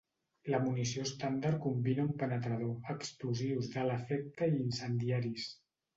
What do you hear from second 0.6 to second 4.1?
munició estàndard combina un penetrador, explosius d'alt